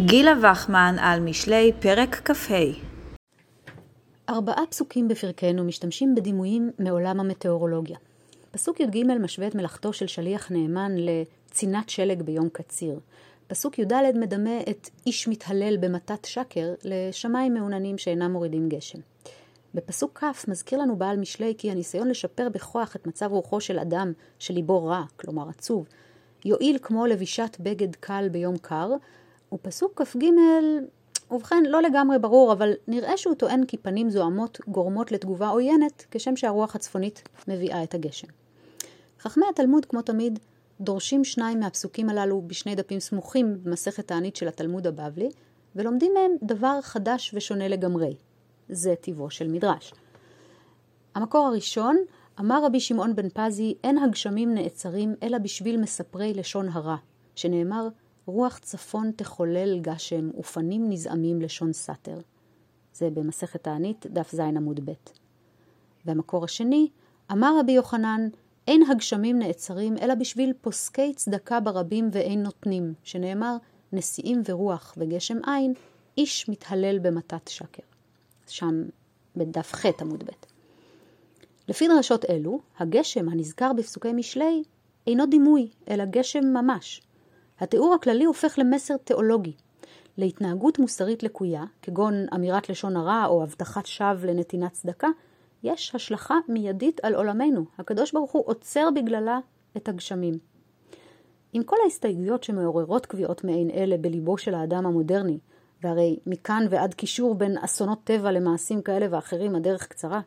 גילה 0.00 0.32
וחמן 0.42 0.96
על 0.98 1.20
משלי 1.20 1.72
פרק 1.80 2.30
כ"ה 2.30 2.54
ארבעה 4.28 4.66
פסוקים 4.70 5.08
בפרקנו 5.08 5.64
משתמשים 5.64 6.14
בדימויים 6.14 6.70
מעולם 6.78 7.20
המטאורולוגיה. 7.20 7.96
פסוק 8.50 8.80
י"ג 8.80 9.04
משווה 9.20 9.48
את 9.48 9.54
מלאכתו 9.54 9.92
של 9.92 10.06
שליח 10.06 10.50
נאמן 10.50 10.92
לצינת 10.96 11.88
שלג 11.88 12.22
ביום 12.22 12.48
קציר. 12.48 13.00
פסוק 13.46 13.78
י"ד 13.78 13.92
מדמה 14.14 14.60
את 14.70 14.88
איש 15.06 15.28
מתהלל 15.28 15.76
במטת 15.76 16.24
שקר 16.24 16.74
לשמיים 16.84 17.54
מעוננים 17.54 17.98
שאינם 17.98 18.32
מורידים 18.32 18.68
גשם. 18.68 18.98
בפסוק 19.74 20.18
כ' 20.18 20.48
מזכיר 20.48 20.78
לנו 20.78 20.96
בעל 20.96 21.16
משלי 21.16 21.54
כי 21.58 21.70
הניסיון 21.70 22.08
לשפר 22.08 22.48
בכוח 22.48 22.96
את 22.96 23.06
מצב 23.06 23.30
רוחו 23.30 23.60
של 23.60 23.78
אדם 23.78 24.12
שליבו 24.38 24.86
רע, 24.86 25.02
כלומר 25.16 25.48
עצוב, 25.48 25.86
יועיל 26.44 26.78
כמו 26.82 27.06
לבישת 27.06 27.56
בגד 27.60 27.94
קל 27.96 28.28
ביום 28.32 28.58
קר, 28.58 28.90
ופסוק 29.54 30.02
כ"ג, 30.02 30.24
ובכן, 31.30 31.62
לא 31.68 31.82
לגמרי 31.82 32.18
ברור, 32.18 32.52
אבל 32.52 32.72
נראה 32.88 33.16
שהוא 33.16 33.34
טוען 33.34 33.64
כי 33.64 33.76
פנים 33.76 34.10
זוהמות 34.10 34.58
גורמות 34.68 35.12
לתגובה 35.12 35.48
עוינת, 35.48 36.06
כשם 36.10 36.36
שהרוח 36.36 36.76
הצפונית 36.76 37.22
מביאה 37.48 37.82
את 37.82 37.94
הגשם. 37.94 38.28
חכמי 39.20 39.44
התלמוד, 39.50 39.84
כמו 39.86 40.02
תמיד, 40.02 40.38
דורשים 40.80 41.24
שניים 41.24 41.60
מהפסוקים 41.60 42.10
הללו 42.10 42.42
בשני 42.46 42.74
דפים 42.74 43.00
סמוכים 43.00 43.62
במסכת 43.62 44.08
תענית 44.08 44.36
של 44.36 44.48
התלמוד 44.48 44.86
הבבלי, 44.86 45.30
ולומדים 45.76 46.12
מהם 46.14 46.32
דבר 46.42 46.80
חדש 46.82 47.34
ושונה 47.34 47.68
לגמרי. 47.68 48.16
זה 48.68 48.94
טיבו 49.00 49.30
של 49.30 49.48
מדרש. 49.48 49.94
המקור 51.14 51.46
הראשון, 51.46 51.96
אמר 52.40 52.64
רבי 52.64 52.80
שמעון 52.80 53.16
בן 53.16 53.28
פזי, 53.28 53.74
אין 53.84 53.98
הגשמים 53.98 54.54
נעצרים 54.54 55.14
אלא 55.22 55.38
בשביל 55.38 55.80
מספרי 55.80 56.34
לשון 56.34 56.68
הרע, 56.68 56.96
שנאמר, 57.34 57.88
רוח 58.26 58.58
צפון 58.58 59.10
תחולל 59.16 59.80
גשם 59.80 60.30
ופנים 60.38 60.90
נזעמים 60.90 61.42
לשון 61.42 61.72
סתר. 61.72 62.18
זה 62.94 63.10
במסכת 63.10 63.62
תענית, 63.62 64.06
דף 64.06 64.32
ז 64.32 64.40
עמוד 64.40 64.90
ב'. 64.90 64.92
והמקור 66.04 66.44
השני, 66.44 66.88
אמר 67.32 67.56
רבי 67.60 67.72
יוחנן, 67.72 68.28
אין 68.68 68.90
הגשמים 68.90 69.38
נעצרים 69.38 69.96
אלא 69.98 70.14
בשביל 70.14 70.52
פוסקי 70.60 71.14
צדקה 71.14 71.60
ברבים 71.60 72.08
ואין 72.12 72.42
נותנים, 72.42 72.94
שנאמר, 73.02 73.56
נשיאים 73.92 74.42
ורוח 74.48 74.94
וגשם 74.96 75.38
עין, 75.46 75.74
איש 76.18 76.48
מתהלל 76.48 76.98
במתת 76.98 77.48
שקר. 77.48 77.82
שם 78.48 78.84
בדף 79.36 79.72
ח' 79.72 79.86
עמוד 80.00 80.24
ב'. 80.24 80.30
לפי 81.68 81.88
דרשות 81.88 82.24
אלו, 82.24 82.60
הגשם 82.78 83.28
הנזכר 83.28 83.72
בפסוקי 83.72 84.12
משלי 84.12 84.62
אינו 85.06 85.26
דימוי, 85.26 85.68
אלא 85.90 86.04
גשם 86.04 86.44
ממש. 86.44 87.02
התיאור 87.60 87.94
הכללי 87.94 88.24
הופך 88.24 88.54
למסר 88.58 88.96
תיאולוגי, 88.96 89.52
להתנהגות 90.18 90.78
מוסרית 90.78 91.22
לקויה, 91.22 91.64
כגון 91.82 92.14
אמירת 92.34 92.68
לשון 92.68 92.96
הרע 92.96 93.24
או 93.26 93.42
הבטחת 93.42 93.86
שווא 93.86 94.26
לנתינת 94.26 94.72
צדקה, 94.72 95.08
יש 95.62 95.94
השלכה 95.94 96.34
מיידית 96.48 97.00
על 97.04 97.14
עולמנו. 97.14 97.64
הקדוש 97.78 98.12
ברוך 98.12 98.32
הוא 98.32 98.42
עוצר 98.46 98.88
בגללה 98.94 99.38
את 99.76 99.88
הגשמים. 99.88 100.38
עם 101.52 101.62
כל 101.62 101.76
ההסתייגויות 101.84 102.44
שמעוררות 102.44 103.06
קביעות 103.06 103.44
מעין 103.44 103.70
אלה 103.70 103.96
בליבו 103.96 104.38
של 104.38 104.54
האדם 104.54 104.86
המודרני, 104.86 105.38
והרי 105.82 106.18
מכאן 106.26 106.66
ועד 106.70 106.94
קישור 106.94 107.34
בין 107.34 107.58
אסונות 107.58 107.98
טבע 108.04 108.32
למעשים 108.32 108.82
כאלה 108.82 109.06
ואחרים 109.10 109.54
הדרך 109.54 109.86
קצרה, 109.86 110.20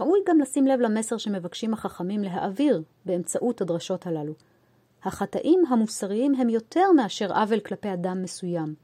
ראוי 0.00 0.20
גם 0.26 0.40
לשים 0.40 0.66
לב 0.66 0.80
למסר 0.80 1.16
שמבקשים 1.16 1.72
החכמים 1.72 2.22
להעביר 2.22 2.82
באמצעות 3.04 3.60
הדרשות 3.60 4.06
הללו. 4.06 4.32
החטאים 5.02 5.62
המוסריים 5.68 6.34
הם 6.34 6.48
יותר 6.48 6.92
מאשר 6.96 7.32
עוול 7.32 7.60
כלפי 7.60 7.92
אדם 7.92 8.22
מסוים. 8.22 8.74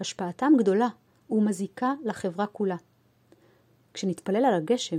השפעתם 0.00 0.52
גדולה 0.58 0.88
ומזיקה 1.30 1.94
לחברה 2.04 2.46
כולה. 2.46 2.76
כשנתפלל 3.94 4.44
על 4.44 4.54
הגשם, 4.54 4.96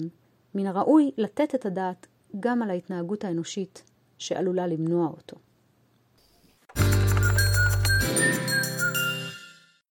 מן 0.56 0.68
הראוי 0.68 1.12
לתת 1.18 1.56
את 1.56 1.66
הדעת 1.66 2.08
גם 2.40 2.62
על 2.62 2.70
ההתנהגות 2.70 3.24
האנושית 3.24 3.84
שעלולה 4.18 4.68
למנוע 4.68 5.08
אותו. 5.08 5.38